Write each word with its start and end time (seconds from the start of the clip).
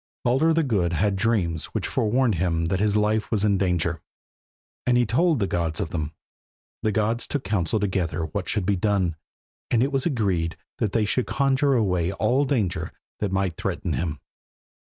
Baldur 0.23 0.51
the 0.51 0.63
Good 0.63 0.93
had 0.93 1.15
dreams 1.15 1.65
which 1.75 1.85
forewarned 1.85 2.33
him 2.41 2.65
that 2.73 2.79
his 2.79 2.97
life 2.97 3.29
was 3.29 3.45
in 3.45 3.59
danger, 3.59 3.99
and 4.87 4.97
he 4.97 5.05
told 5.05 5.37
the 5.37 5.45
gods 5.45 5.79
of 5.79 5.91
them. 5.91 6.15
The 6.81 6.91
gods 6.91 7.27
took 7.27 7.43
counsel 7.43 7.79
together 7.79 8.25
what 8.25 8.49
should 8.49 8.65
be 8.65 8.75
done, 8.75 9.15
and 9.69 9.83
it 9.83 9.91
was 9.91 10.07
agreed 10.07 10.57
that 10.79 10.93
they 10.93 11.05
should 11.05 11.27
conjure 11.27 11.75
away 11.75 12.11
all 12.13 12.45
danger 12.45 12.91
that 13.19 13.31
might 13.31 13.57
threaten 13.57 13.93
him. 13.93 14.19